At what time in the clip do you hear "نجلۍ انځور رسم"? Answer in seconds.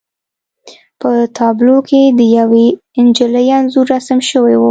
3.05-4.19